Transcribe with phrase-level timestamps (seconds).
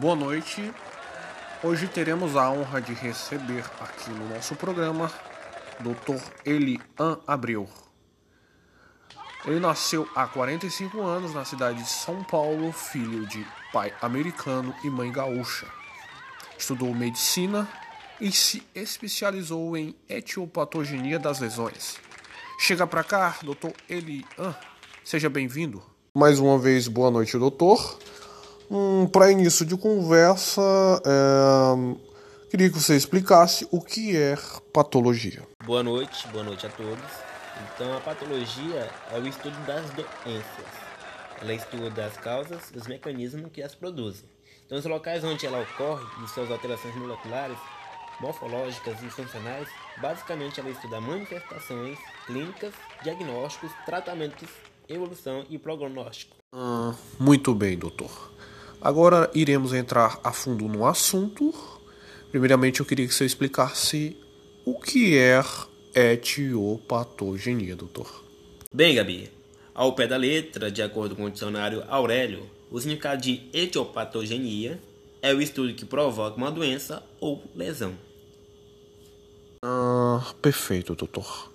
[0.00, 0.72] Boa noite.
[1.62, 5.12] Hoje teremos a honra de receber aqui no nosso programa
[5.78, 6.18] Dr.
[6.42, 7.68] Elian Abreu.
[9.44, 14.88] Ele nasceu há 45 anos na cidade de São Paulo, filho de pai americano e
[14.88, 15.66] mãe gaúcha.
[16.56, 17.68] Estudou medicina
[18.18, 21.98] e se especializou em etiopatogenia das lesões.
[22.58, 23.72] Chega pra cá, Dr.
[23.86, 24.56] Elian.
[25.04, 25.82] Seja bem-vindo.
[26.16, 27.98] Mais uma vez, boa noite, doutor.
[28.70, 30.62] Hum, Para início de conversa,
[31.04, 32.48] é...
[32.48, 34.36] queria que você explicasse o que é
[34.72, 35.42] patologia.
[35.64, 37.04] Boa noite, boa noite a todos.
[37.74, 40.70] Então, a patologia é o estudo das doenças.
[41.42, 44.28] Ela estuda as causas e os mecanismos que as produzem.
[44.64, 47.58] Então, os locais onde ela ocorre e suas alterações moleculares,
[48.20, 49.66] morfológicas e funcionais,
[50.00, 54.48] basicamente ela estuda manifestações clínicas, diagnósticos, tratamentos,
[54.88, 56.36] evolução e prognóstico.
[56.52, 58.30] Ah, muito bem, doutor.
[58.80, 61.52] Agora iremos entrar a fundo no assunto.
[62.30, 64.16] Primeiramente, eu queria que você explicasse
[64.64, 65.42] o que é
[65.94, 68.24] etiopatogenia, doutor.
[68.72, 69.30] Bem, Gabi,
[69.74, 74.80] ao pé da letra, de acordo com o dicionário Aurélio, o significado de etiopatogenia
[75.20, 77.94] é o estudo que provoca uma doença ou lesão.
[79.62, 81.52] Ah, perfeito, doutor.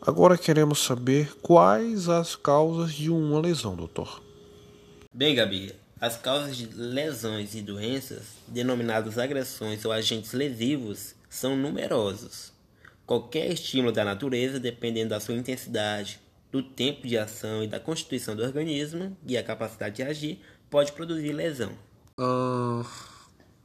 [0.00, 4.20] Agora queremos saber quais as causas de uma lesão, doutor.
[5.12, 12.52] Bem, Gabi, as causas de lesões e doenças, denominadas agressões ou agentes lesivos, são numerosos.
[13.06, 16.20] Qualquer estímulo da natureza, dependendo da sua intensidade,
[16.50, 20.92] do tempo de ação e da constituição do organismo e a capacidade de agir, pode
[20.92, 21.72] produzir lesão.
[22.18, 22.84] Ah,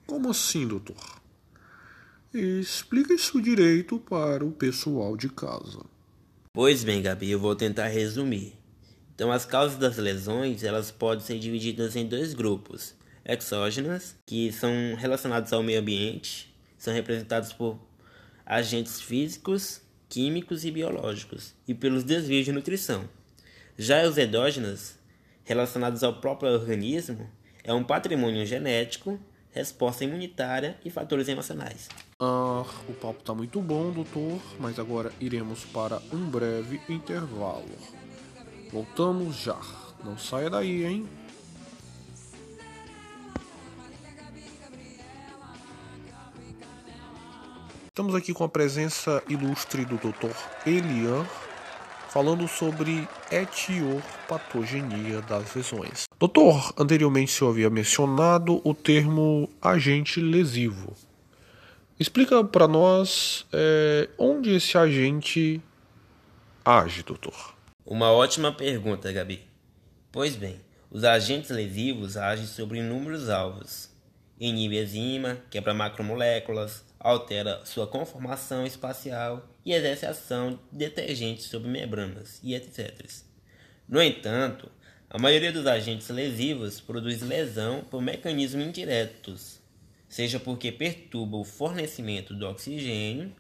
[0.06, 1.20] como assim, doutor?
[2.34, 5.80] Explica isso direito para o pessoal de casa.
[6.54, 8.59] Pois bem, Gabi, eu vou tentar resumir.
[9.20, 12.96] Então, as causas das lesões, elas podem ser divididas em dois grupos.
[13.26, 17.78] Exógenas, que são relacionados ao meio ambiente, são representados por
[18.46, 23.10] agentes físicos, químicos e biológicos, e pelos desvios de nutrição.
[23.78, 24.98] Já os endógenas,
[25.44, 27.30] relacionados ao próprio organismo,
[27.62, 29.20] é um patrimônio genético,
[29.52, 31.90] resposta imunitária e fatores emocionais.
[32.22, 37.68] Ah, o papo tá muito bom, doutor, mas agora iremos para um breve intervalo.
[38.72, 39.58] Voltamos já.
[40.04, 41.08] Não saia daí, hein?
[47.88, 50.34] Estamos aqui com a presença ilustre do Dr.
[50.66, 51.26] Elian,
[52.10, 56.04] falando sobre etiopatogenia das lesões.
[56.18, 60.94] Doutor, anteriormente senhor havia mencionado o termo agente lesivo.
[62.00, 65.62] Explica para nós é, onde esse agente
[66.64, 67.59] age, doutor.
[67.92, 69.42] Uma ótima pergunta, Gabi.
[70.12, 70.58] Pois bem,
[70.92, 73.90] os agentes lesivos agem sobre inúmeros alvos.
[74.40, 82.40] Inibe enzima, quebra macromoléculas, altera sua conformação espacial e exerce ação de detergentes sobre membranas
[82.44, 82.94] e etc.
[83.88, 84.72] No entanto,
[85.10, 89.60] a maioria dos agentes lesivos produz lesão por mecanismos indiretos,
[90.08, 93.34] seja porque perturba o fornecimento do oxigênio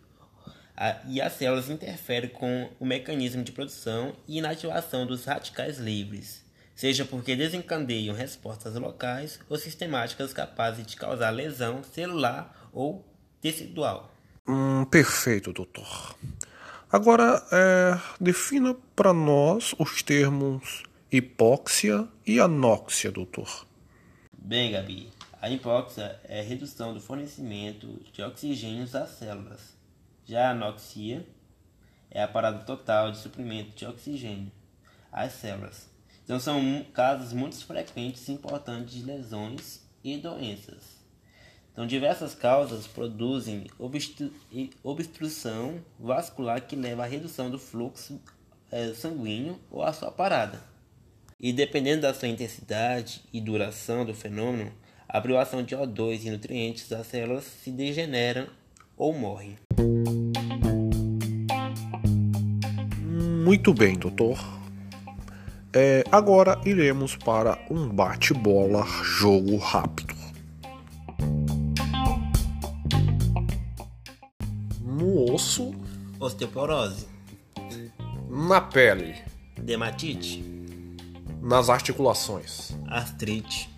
[1.07, 7.03] e as células interferem com o mecanismo de produção e inativação dos radicais livres, seja
[7.03, 13.05] porque desencadeiam respostas locais ou sistemáticas capazes de causar lesão celular ou
[13.41, 14.09] tecidual.
[14.47, 16.15] Hum, perfeito, doutor.
[16.91, 23.67] Agora, é, defina para nós os termos hipóxia e anóxia, doutor.
[24.37, 25.09] Bem, Gabi,
[25.41, 29.78] a hipóxia é a redução do fornecimento de oxigênio às células.
[30.29, 31.25] Já a anoxia
[32.11, 34.51] é a parada total de suprimento de oxigênio
[35.11, 35.89] às células.
[36.23, 40.99] Então são casos muito frequentes e importantes de lesões e doenças.
[41.71, 44.31] Então diversas causas produzem obstru
[44.83, 48.21] obstrução vascular que leva à redução do fluxo
[48.71, 50.61] é, sanguíneo ou à sua parada.
[51.39, 54.71] E dependendo da sua intensidade e duração do fenômeno,
[55.07, 58.58] a privação de O2 e nutrientes das células se degeneram
[58.99, 59.57] ou morrem.
[63.45, 64.37] Muito bem, doutor.
[65.73, 70.13] É, agora iremos para um bate-bola jogo rápido.
[74.83, 75.73] No osso,
[76.19, 77.07] Osteoporose,
[78.29, 79.15] na pele,
[79.57, 80.43] dermatite,
[81.41, 83.69] nas articulações, artrite,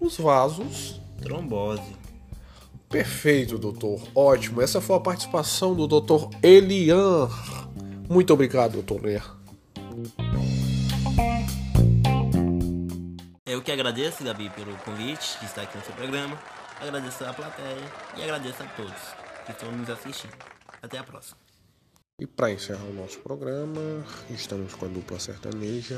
[0.00, 1.00] os vasos.
[1.22, 1.99] trombose.
[2.90, 4.02] Perfeito, doutor.
[4.16, 4.60] Ótimo.
[4.60, 7.28] Essa foi a participação do doutor Elian.
[8.08, 9.22] Muito obrigado, doutor Ler.
[13.46, 16.36] Eu que agradeço, Gabi, pelo convite de estar aqui no seu programa.
[16.80, 19.00] Agradeço a plateia e agradeço a todos
[19.46, 20.34] que estão nos assistindo.
[20.82, 21.38] Até a próxima.
[22.20, 25.96] E para encerrar o nosso programa, estamos com a dupla sertaneja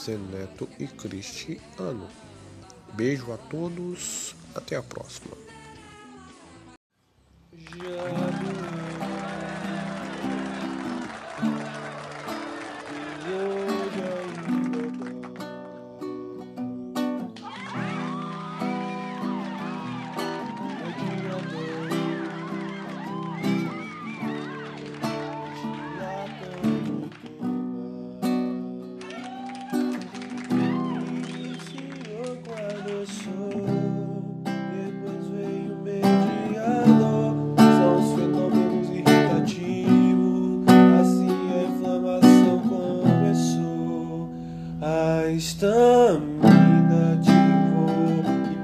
[0.00, 2.08] Zeneto e Cristiano.
[2.92, 5.43] Beijo a todos, até a próxima.
[7.82, 8.23] Yeah.
[45.32, 48.22] Estamina ativou
[48.52, 48.56] e